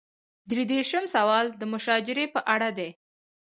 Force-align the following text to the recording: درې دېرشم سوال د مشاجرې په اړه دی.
درې 0.49 0.63
دېرشم 0.71 1.05
سوال 1.15 1.45
د 1.59 1.63
مشاجرې 1.73 2.25
په 2.33 2.39
اړه 2.53 2.69
دی. 2.77 2.89